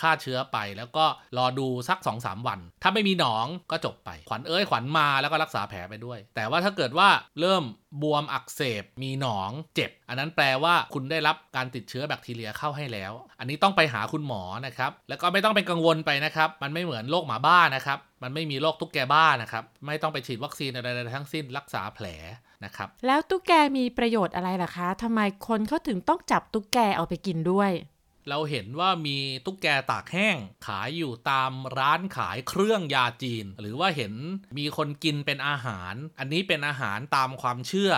[0.00, 1.04] ฆ่าเชื้อไป แล้วก็
[1.38, 7.08] รอดูสัก 2-3 วัน ถ้าไม่มีหนองก็จบไป ขวัญเอ้ยขวัญมาแล้วก็รักษาแผลไปด้วย แต่ว่าถ้าเกิดว่า
[7.40, 7.62] เริ่ม
[8.02, 22.06] บวมอักเสบมีหนองเจ็บ อันนั้นแปลว่าคุณได้รับการติดเชื้อแบคทีเรียเข้าให้แล้ว อันนี้ต้องไปหาคุณหมอนะครับ แล้วก็ไม่ต้องเป็นกังวลไปนะครับ มันไม่เหมือนโรคหมาบ้านะครับ มันไม่มีโรคตุ๊กแกบ้านะครับ ไม่ต้องไปฉีดวัคซีนอะไรทั้งสิ้นรักษาแผล
[22.64, 27.70] นะครับ แล้วตุ๊กแกมีประโยชน์อะไรล่ะคะทำไมคนเขาถึงต้องจับตุ๊กแกเอาไปกินด้วย
[28.28, 30.36] เราเห็นว่ามีตุ๊กแกตากแห้ง
[30.66, 34.14] ขายอยู่ตามร้านขายเครื่องยาจีน หรือว่าเห็น
[34.58, 37.92] มีคนกินเป็นอาหาร อันนี้เป็นอาหารตามความเชื่อ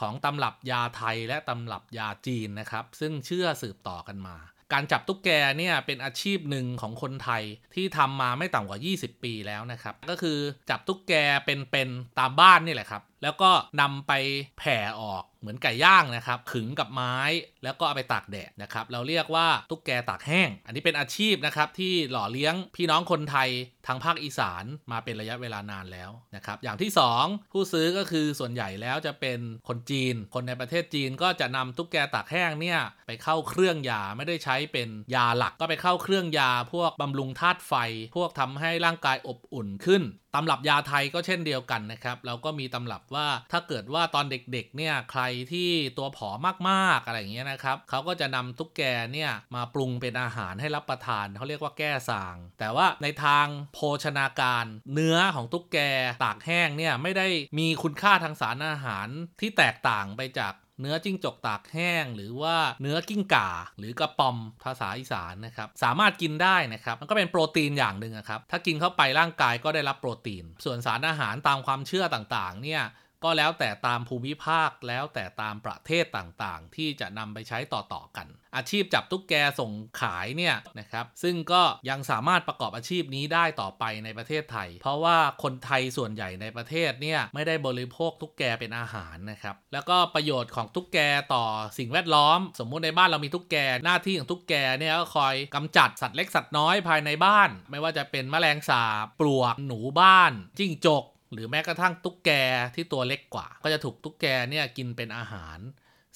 [0.00, 4.36] ของตำรับยาไทยและตำรับยาจีนนะครับ ซึ่งเชื่อสืบต่อกันมา
[4.72, 7.42] การจับตุ๊กแกเนี่ยเป็นอาชีพหนึ่งของคนไทย
[7.74, 10.38] ที่ทำมาไม่ต่ำกว่า 20 ปีแล้วนะครับ ก็คือ
[10.70, 11.12] จับตุ๊กแก
[11.44, 14.12] เป็นๆตามบ้านนี่แหละครับ แล้วก็นำไป
[14.58, 17.16] แผ่ออก เหมือนไก่ย่างนะครับขึงกับไม้
[17.64, 23.48] แล้วก็เอาไปตากแดดนะครับ เราเรียกว่าตุ๊กแกตากแห้ง อันนี้เป็นอาชีพนะครับที่หล่อเลี้ยงพี่น้องคนไทย
[23.86, 26.90] ทางภาคอีสานมาเป็นระยะเวลานานแล้วนะครับ อย่างที่
[27.20, 29.38] 2 ผู้ซื้อก็คือส่วนใหญ่แล้วจะเป็น
[29.68, 37.74] คนจีน คนในประเทศจีนก็จะนำตุ๊กแกตากแห้งเนี่ยไปเข้าเครื่องยาไม่ได้ใช้เป็นยาหลัก ก็ไปเข้าเครื่องยาพวกบำรุงธาตุไฟ
[38.16, 55.78] พวกทำให้ร่างกายอบอุ่นขึ้นตำรับยาไทยก็เช่นเดียวกันนะครับ เราก็มีตำรับว่าถ้าเกิดว่าตอนเด็กๆ เนี่ยใครที่ตัวผอมมากๆอะไรอย่างเงี้ยนะครับเขาก็จะนำตุ๊กแกเนี่ยมาปรุงเป็นอาหารให้รับประทานเขาเรียกว่าแก้สาง แต่ว่าในทางโภชนาการ เนื้อของตุ๊กแก
[56.24, 57.26] ตากแห้งเนี่ยไม่ได้
[57.58, 59.08] มีคุณค่าทางสารอาหาร
[59.40, 72.82] ที่แตกต่างไปจากเนื้อจิ้งจกตากแห้ง หรือว่าเนื้อกิ้งก่า หรือกระปอมภาษาอีสานนะครับ สามารถกินได้นะครับ มันก็เป็นโปรตีนอย่างหนึ่งครับ ถ้ากินเข้าไปร่างกายก็ได้รับโปรตีน ส่วนสารอาหารตามความเชื่อต่างๆ เนี่ย
[73.24, 90.98] ก็แล้วแต่ตามภูมิภาคแล้วแต่ตามประเทศต่างๆ ที่จะนำไปใช้ต่อๆกัน อาชีพจับตุ๊กแกส่งขายเนี่ยนะครับ ซึ่งก็ยังสามารถประกอบอาชีพนี้ได้ต่อไปในประเทศไทย เพราะว่าคนไทยส่วนใหญ่ในประเทศเนี่ยไม่ได้บริโภคตุ๊กแกเป็นอาหารนะครับ แล้วก็ประโยชน์ของตุ๊กแก
[91.34, 91.44] ต่อ
[91.78, 102.30] สิ่งแวดล้อม สมมุติในบ้านเรามีตุ๊กแกหน้าที่ของตุ๊กแกเนี่ยก็คอยกำจัดสัตว์เล็กสัตว์น้อยภายในบ้าน ไม่ว่าจะเป็นแมลงสาบปลวกหนูบ้านจิ้งจก หรือแม้กระทั่งตุ๊กแก
[102.74, 105.58] ที่ตัวเล็กกว่า ก็จะถูกตุ๊กแกเนี่ยกินเป็นอาหาร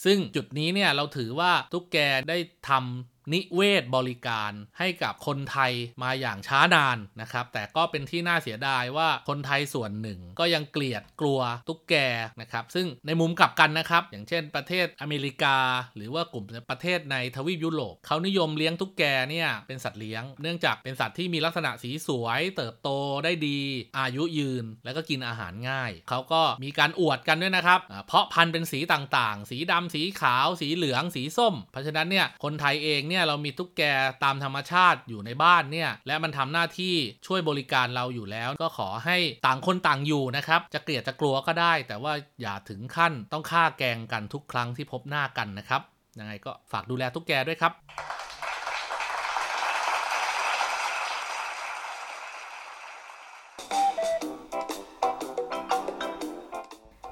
[0.05, 1.99] ซึ่งจุดนี้เนี่ยเราถือว่าตุ๊กแก
[2.29, 11.95] ได้ทำ นิเวศบริการให้กับคนไทยมาอย่างช้านานนะครับ แต่ก็เป็นที่น่าเสียดายว่าคนไทยส่วนหนึ่ง ก็ยังเกลียดกลัวตุ๊กแก
[12.41, 15.57] นะครับ ซึ่งในมุมกลับกันนะครับ อย่างเช่น ประเทศอเมริกา
[15.97, 22.89] หรือว่ากลุ่มประเทศในทวีปยุโรปเขานิยมเลี้ยงตุ๊กแกเนี่ยเป็นสัตว์เลี้ยง เนื่องจากเป็นสัตว์ที่มีลักษณะสีสวย เติบโต
[23.25, 23.61] ได้ดี
[23.99, 33.83] อายุยืน แล้วก็กินอาหารง่าย เขาก็มีการอวดกันด้วยนะครับ เพาะพันธุ์เป็นสีต่างๆ สีดำสีขาว สีเหลือง สีส้ม เพราะฉะนั้นเนี่ยคนไทยเองเนี่ยเรามีตุ๊กแก
[34.25, 36.95] ตามธรรมชาติอยู่ในบ้านเนี่ยและมันทำหน้าที่
[37.27, 45.83] ช่วยบริการเราอยู่แล้ว ก็ขอให้ต่างคนต่างอยู่นะครับ จะเกลียดจะกลัวก็ได้ แต่ว่าอย่าถึงขั้นต้องฆ่าแกงกันทุกครั้งที่พบหน้ากันนะครับ
[46.19, 47.73] ยังไงก็ฝากดูแลตุ๊กแกด้วยครับ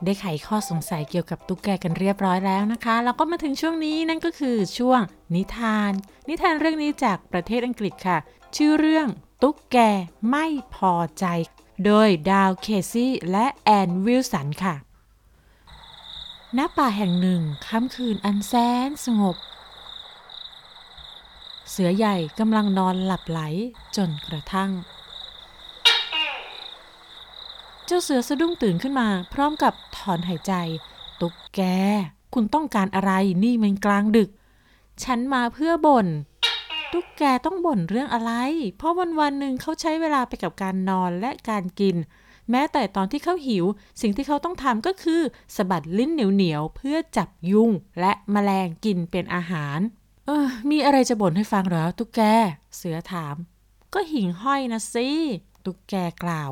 [0.04, 5.00] ได้ไขข้อสงสัยเกี่ยวกับตุ๊กแกกันเรียบร้อยแล้วนะคะ แล้วก็มาถึงช่วงนี้นั่นก็คือช่วง
[5.34, 5.92] นิทาน
[6.28, 8.18] นิทานเรื่องนี้จากประเทศอังกฤษค่ะ
[8.56, 9.06] ชื่อเรื่อง
[9.42, 9.78] ตุ๊กแก
[10.30, 11.24] ไม่พอใจ
[11.84, 14.74] โดยดาวเคซี่และแอนวิลสันค่ะ
[16.58, 18.54] ณ ป่าแห่งหนึ่งค่ำคืนอันแส
[18.88, 19.36] นสงบ
[21.70, 23.40] เสือใหญ่กำลังนอนหลับไหล
[23.96, 24.70] จนกระทั่ง
[27.86, 30.52] เจ้าเสือสะดุ้งตื่นขึ้นมา พร้อมกับถอนหายใจ
[31.20, 31.60] ตุ๊กแก
[32.34, 33.12] คุณต้องการอะไร
[33.44, 34.30] นี่มันกลางดึก
[35.04, 36.06] ฉันมาเพื่อบ่น
[36.92, 38.32] ตุ๊กแกต้องบ่นเรื่องอะไร
[38.76, 41.96] เพราะวันวันๆหนึ่งเขาใช้เวลาไปกับการนอนและการกิน
[42.50, 43.64] แม้แต่ตอนที่เขาหิว
[44.00, 45.20] สิ่งที่เขาต้องทำก็คือ
[45.56, 49.78] สะบัดลิ้นเหนียวๆเพื่อจับยุงและแมลงกินเป็นอาหาร
[50.26, 52.20] เออ มีอะไรจะบ่นให้ฟังหรอ ตุ๊กแก
[52.76, 53.36] เสือถาม
[53.94, 55.08] ก็หิ่งห้อยนะสิ
[55.64, 56.50] ตุ๊กแกกล่าว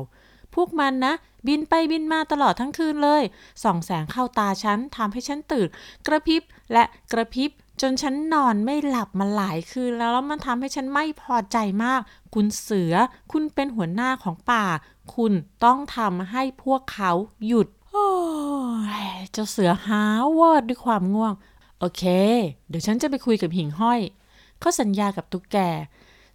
[0.55, 1.13] พวกมันนะ
[1.47, 3.23] บินไปบินมาตลอดทั้งคืนเลย
[3.63, 5.67] ส่องแสงเข้าตาฉันทำให้ฉันตื่น
[6.07, 6.41] กระพริบ
[6.73, 12.01] และกระพริบจนฉันนอนไม่หลับมาหลายคืนแล้วแล้วมันทำให้ฉันไม่พอใจมาก
[12.33, 12.93] คุณเสือ
[13.31, 14.65] คุณเป็นหัวหน้าของป่า
[15.15, 15.33] คุณ
[15.65, 17.11] ต้องทำให้พวกเขา
[17.47, 18.09] หยุด โอ้
[19.03, 20.01] ยเจ้าเสือหา
[20.39, 21.33] วอดด้วยความง่วง
[21.79, 22.03] โอเค
[22.69, 23.99] เดี๋ยวฉันจะไปคุยกับหิ่งห้อย
[24.59, 25.57] เขาสัญญากับตุ๊กแก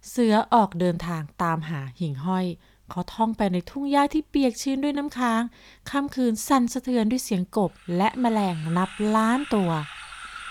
[0.09, 2.45] เสือออกเดินทางตามหาหิ่งห้อย
[2.89, 5.41] เขาท่องไปในทุ่งหญ้าที่เปียกชื้นด้วยน้ำค้าง
[5.89, 9.71] ค่ำคืนสั่นสะเทือนด้วยเสียงกบและแมลงนับล้านตัว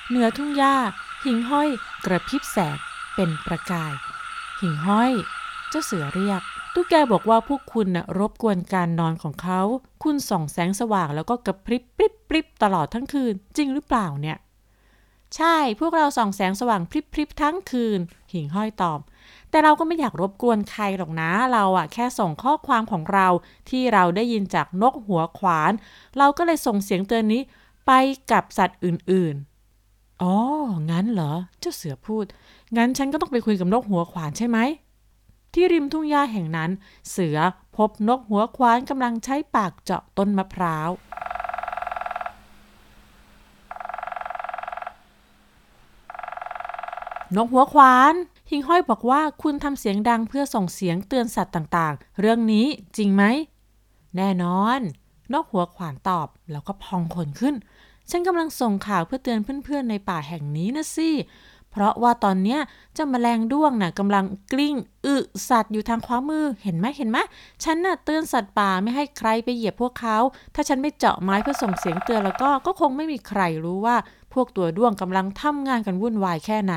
[0.09, 0.77] เหนือทุ่งหญ้า
[1.25, 1.69] หิ่งห้อย
[2.05, 2.77] กระพริบแสง
[3.15, 3.93] เป็นประกาย
[4.61, 5.13] หิ่งห้อย
[5.69, 6.41] เจ้าเสือเรียก
[6.75, 9.61] ตุ๊กแกบอกว่าพวกคุณน่ะรบกวนการนอนของเขา
[10.03, 14.39] คุณส่องแสงสว่างแล้วก็กระพริบปริบปริบตลอดทั้งคืน จริงหรือเปล่าเนี่ย
[15.37, 18.01] ใช่ พวกเราส่องแสงสว่างพริบพริบทั้งคืน
[18.33, 19.01] หิ่งห้อยตอบ
[19.57, 23.29] แต่เราก็ไม่อยากรบกวนใครหรอกนะ เราอะแค่ส่งข้อความของเรา
[23.69, 25.73] ที่เราได้ยินจากนกหัวขวาน
[26.19, 27.43] เราก็เลยส่งเสียงเตือนนี้
[27.87, 27.93] ไป
[28.31, 30.35] กับสัตว์อื่นๆ อ๋อ
[30.91, 32.25] งั้นเหรอ เจ้าเสือพูด
[32.77, 34.59] งั้นฉันก็ต้องไปคุยกับนกหัวขวานใช่ไหม
[35.53, 36.71] ที่ริมทุ่งหญ้าแห่งนั้น
[37.11, 37.39] เสือ
[37.77, 40.91] พบนกหัวขวานกำลังใช้ปากเจาะต้นมะพร้าว
[47.37, 48.15] นกหัวขวาน
[48.51, 53.25] หิงห้อยบอกว่าคุณทำเสียงดังเพื่อส่งเสียงเตือนสัตว์ต่างๆ เรื่องนี้จริงไหม
[54.17, 54.81] แน่นอน
[55.33, 57.55] นกหัวขวานตอบ แล้วก็พองขนขึ้น
[58.11, 61.11] ฉันกำลังส่งข่าวเพื่อเตือนเพื่อนๆในป่าแห่งนี้นะสิ
[61.71, 62.61] เพราะว่าตอนเนี้ย
[62.95, 65.15] เจ้าแมลงด้วงน่ะกำลังกลิ้งอึ
[65.49, 67.19] สัตว์อยู่ทางขวามือ เห็นไหมเห็นไหม
[67.65, 70.19] ฉันน่ะเตือนสัตว์ป่าไม่ให้ใครไปเหยียบพวกเขา
[70.55, 73.97] ถ้าฉันไม่เจาะไม้เพื่อส่งเสียงเตือนแล้วก็ ก็คงไม่มีใครรู้ว่า
[74.35, 76.75] พวกตัวด้วงกำลังทำงานกันวุ่นวายแค่ไหน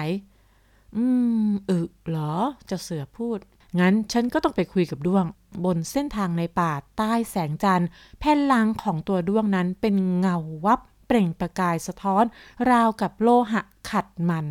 [0.96, 1.06] อื
[1.50, 2.34] มอึเหรอ
[2.68, 3.40] เจ้าเสือพูด
[3.80, 5.26] งั้นฉันก็ต้องไปคุยกับด้วง
[5.66, 12.24] บนเส้นทางในป่าใต้แสงจันทร์แผ่นหลังของตัวด้วงนั้นเป็นเงาวับเปล่งประกายสะท้อน
[12.72, 14.46] ราวกับโลหะขัดมัน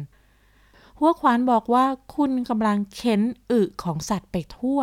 [0.98, 4.80] หัวขวานบอกว่าคุณกำลังเค้นอึของสัตว์ไปทั่ว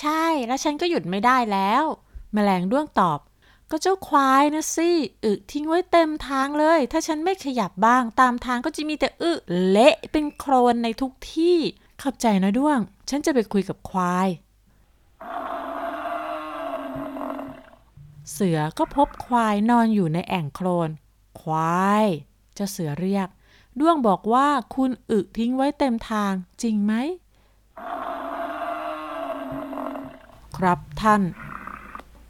[0.00, 1.84] ใช่แล้วฉันก็หยุดไม่ได้แล้ว
[2.32, 3.18] แมลงด้วงตอบ
[3.74, 4.90] ก็เจ้าควายนะสิ
[5.24, 9.32] อึทิ้งไว้เต็มทางเลย ถ้าฉันไม่ขยับบ้างตามทางก็จะมีแต่อึ
[9.68, 11.58] เละเป็นโครนในทุกที่
[12.02, 14.28] ขอบใจนะด้วง ฉันจะไปคุยกับควาย
[18.32, 20.88] เสือก็พบควายนอนอยู่ในแอ่งโคลน
[21.40, 22.06] ควาย
[22.54, 23.28] เจ้าเสือเรียก
[23.80, 26.32] ด้วงบอกว่าคุณอึทิ้งไว้เต็มทาง
[26.62, 26.92] จริงไหม
[30.56, 31.22] ครับท่าน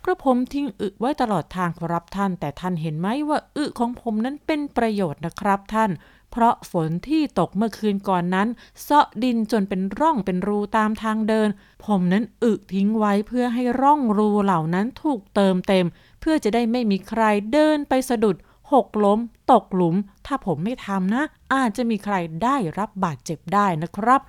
[0.05, 5.91] กระผมทิ้งอึไว้ตลอดทางครับท่าน แต่ท่านเห็นไหมว่าอึของผมนั้นเป็นประโยชน์นะครับท่าน
[6.33, 8.49] เพราะฝนที่ตกเมื่อคืนก่อนนั้น
[8.83, 11.49] เซาะดินจนเป็นร่องเป็นรูตามทางเดิน
[11.85, 15.87] ผมนั้นอึทิ้งไว้เพื่อให้ร่องรูเหล่านั้นถูกเติมเต็ม
[16.21, 18.37] เพื่อจะได้ไม่มีใครเดินไปสะดุด
[18.73, 19.19] หกล้ม
[19.53, 24.21] ตกหลุม ถ้าผมไม่ทำนะ อาจจะมีใครได้รับบาดเจ็บได้นะครับ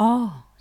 [0.00, 0.12] อ๋อ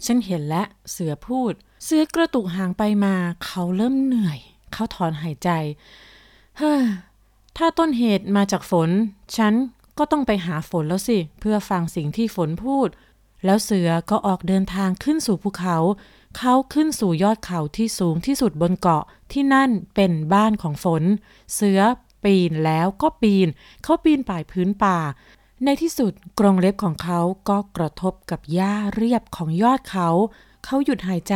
[0.05, 4.39] ฉันเห็นแล้วเสือพูด เสือกระตุกหางไปมา เขาเริ่มเหนื่อย
[4.73, 5.49] เขาถอนหายใจ
[6.57, 6.83] เฮ้อ
[7.57, 8.89] ถ้าต้นเหตุมาจากฝน
[9.37, 9.53] ฉัน
[9.97, 12.87] ก็ต้องไปหาฝนแล้วสิ เพื่อฟังสิ่งที่ฝนพูด
[13.45, 15.77] แล้วเสือก็ออกเดินทางขึ้นสู่ภูเขา
[16.37, 21.03] เขาขึ้นสู่ยอดเขาที่สูงที่สุดบนเกาะที่นั่นเป็นบ้านของฝน
[21.53, 21.79] เสือ
[22.23, 23.47] ปีนแล้วก็ปีน
[23.83, 24.97] เขาปีนป่ายพื้นป่า
[25.63, 30.09] ในที่สุดกรงเล็บของเขาก็กระทบกับหญ้าเรียบของยอดเขา
[30.63, 31.35] เขาหยุดหายใจ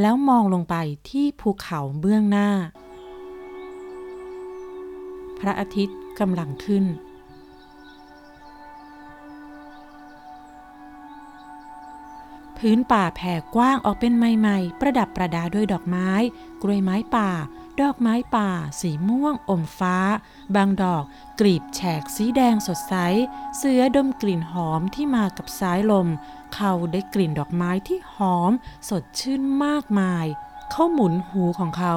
[0.00, 0.74] แล้วมองลงไป
[1.10, 2.48] ที่ภูเขาเบื้องหน้า
[5.38, 6.84] พระอาทิตย์กำลังขึ้น
[12.64, 16.10] พื้นป่าแผ่กว้างออกเป็นใหม่ๆ ประดับประดาด้วยดอกไม้
[16.62, 17.30] กล้วยไม้ป่า
[17.80, 19.96] ดอกไม้ป่า สีม่วง อมฟ้า
[20.54, 21.04] บางดอก
[21.40, 22.94] กลีบแฉกสีแดงสดใส
[23.56, 26.08] เสือดมกลิ่นหอมที่มากับสายลม
[26.54, 28.52] เขาได้กลิ่นดอกไม้ที่หอม
[28.88, 30.26] สดชื่นมากมาย
[30.70, 31.94] เขาหมุนหูของเขา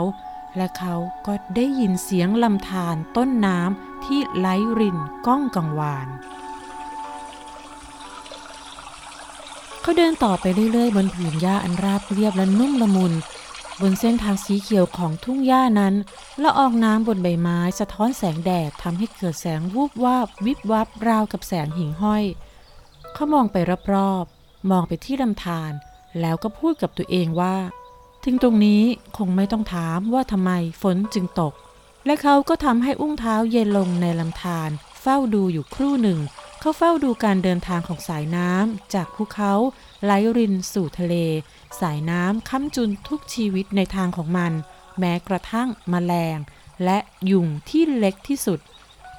[0.57, 0.95] และเขา
[1.27, 4.47] ก็ได้ยินเสียงลำธารต้นน้ำที่ไหล
[4.79, 4.97] ริน
[5.27, 6.07] ก้องกังวาน
[9.85, 13.13] เขาเดินต่อไปเรื่อยๆ บนผืนหญ้าอันราบเรียบและนุ่มละมุน
[13.81, 15.93] บนเส้นทางสีเขียวของทุ่งหญ้านั้น
[16.43, 22.23] ละอองน้ำบนใบไม้สะท้อนแสงแดดทำให้เกิดแสงวูบวาบวิบวับราวกับแสงหิ่งห้อย
[23.13, 23.57] เขามองไป
[23.93, 25.71] รอบๆ มองไปที่ลำธาร
[26.19, 27.55] แล้วก็พูดกับตัวเองว่า
[28.23, 28.83] ถึงตรงนี้
[29.17, 31.53] คงไม่ต้องถามว่าทำไมฝนจึงตก
[32.05, 34.69] และเขาก็ทำให้อุ้งเท้าเย็นลงในลำธาร
[35.01, 36.19] เฝ้าดูอยู่ครู่หนึ่ง
[36.65, 39.53] เขาเฝ้าดูการเดินทางของสายน้ำจากภูเขา
[40.03, 41.15] ไหลรินสู่ทะเล
[41.79, 44.51] สายน้ำค้ำจุนทุกชีวิตในทางของมัน
[44.99, 46.37] แม้กระทั่งมแมลง
[46.83, 46.97] และ
[47.31, 48.59] ยุงที่เล็กที่สุด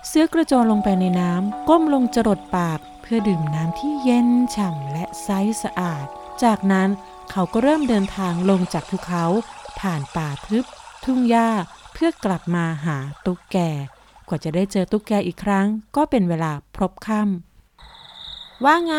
[0.08, 5.28] เสื้อกระโจนลงไปในน้ำก้มลงจรดปากเพื่อดื่มน้ำที่เย็นฉ่ำและใส
[5.62, 6.06] สะอาด
[6.42, 6.88] จากนั้น
[7.30, 9.24] เขาก็เริ่มเดินทางลงจากภูเขา
[9.80, 10.64] ผ่านป่าทึบ
[11.04, 11.48] ทุ่งหญ้า
[11.92, 13.58] เพื่อกลับมาหาตุ๊กแก
[14.28, 18.94] กว่าจะได้เจอตุ๊กแกอีกครั้ง ก็เป็นเวลาพรบค่ำว่าไง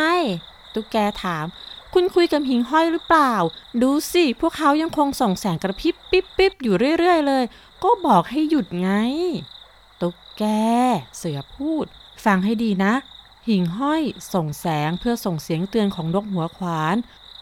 [0.73, 1.45] ตุ๊กแกถาม
[1.93, 3.33] คุณคุยกับหิงห้อยหรือเปล่า
[3.81, 7.43] ดูสิ พวกเขายังคงส่องแสงกระพริบปิ๊บปิ๊บอยู่เรื่อย ๆ เลย
[7.83, 8.89] ก็บอกให้หยุดไง
[10.01, 10.43] ตุ๊กแก
[11.17, 11.85] เสือพูด
[12.25, 12.93] ฟังให้ดีนะ
[13.47, 14.01] หิ่งห้อย
[14.33, 16.95] ส่งแสงเพื่อส่งเสียงเตือนของนกหัวขวาน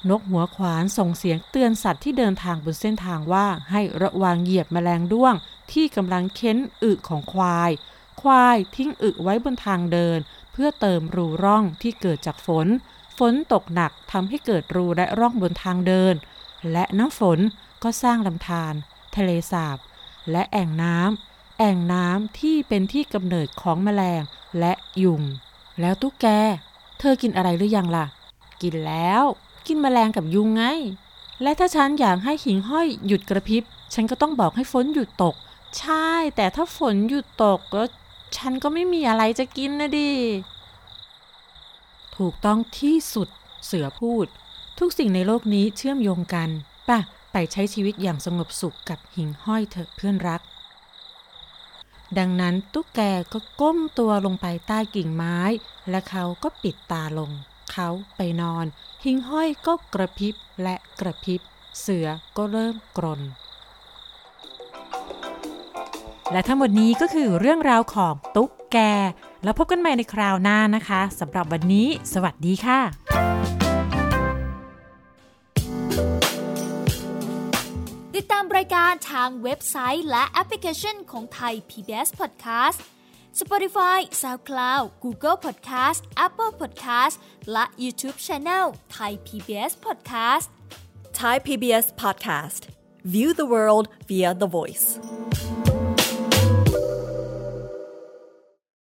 [0.09, 5.33] นกหัวขวานส่งเสียงเตือนสัตว์ที่เดินทางบนเส้นทางว่าให้ระวังเหยียบแมลงด้วง
[5.73, 7.71] ที่กำลังเค้นอึของควาย
[8.21, 10.19] ควายทิ้งอึไว้บนทางเดิน
[10.53, 12.67] เพื่อเติมรูร่องที่เกิดจากฝน
[13.17, 16.15] ฝนตกหนักทำให้เกิดรูและร่องบนทางเดิน
[16.71, 17.39] และน้ำฝน
[17.83, 18.73] ก็สร้างลำธาร
[19.15, 19.77] ทะเลสาบ
[20.31, 24.21] และแอ่งน้ำแอ่งน้ำที่เป็นที่กำเนิดของแมลง
[24.59, 25.21] และยุง
[25.79, 26.27] แล้วตุ๊กแก
[26.99, 28.05] เธอกินอะไรหรือยังล่ะ
[28.61, 29.23] กินแล้ว
[29.67, 30.63] กินแมลงกับยุงไง
[31.41, 35.35] และถ้าฉันอยากให้หิงห้อยหยุดกระพริบ ฉันก็ต้องบอกให้ฝนหยุดตก
[35.79, 37.83] ใช่ แต่ถ้าฝนหยุดตกก็
[38.37, 40.11] ฉันก็ไม่มีอะไรจะกินนะดิ
[42.17, 43.27] ถูกต้องที่สุด
[43.65, 44.25] เสือพูด
[44.79, 46.49] ทุกสิ่งในโลกนี้เชื่อมโยงกัน
[46.89, 46.99] ป่ะ
[47.31, 50.41] ไปใช้ชีวิตอย่างสงบสุขกับหิงห้อยเถอะเพื่อนรัก
[52.17, 53.01] ดังนั้นตุ๊กแก
[53.33, 55.37] ก็ก้มตัวลงไปใต้กิ่งไม้
[55.89, 57.31] และเขาก็ปิดตาลง
[57.71, 58.65] เขาไปนอน
[59.03, 61.41] หิงห้อยก็กระพริบและกระพริบ
[61.79, 62.07] เสือ
[62.37, 63.21] ก็เริ่มกรน
[66.33, 68.77] และทั้งหมดนี้ก็คือเรื่องราวของตุ๊กแก
[69.43, 72.79] แล้วพบกันใหม่ในคราวหน้านะคะสำหรับวันนี้ สวัสดีค่ะ
[78.15, 82.79] ติดตามรายการทางเว็บไซต์และแอปพลิเคชันของไทย PBS Podcast
[83.39, 87.15] Spotify SoundCloud Google Podcast Apple Podcast
[87.51, 88.65] และ YouTube Channel
[88.95, 90.47] Thai PBS Podcast
[91.19, 92.61] Thai PBS Podcast.
[93.13, 94.87] View the world via the voice.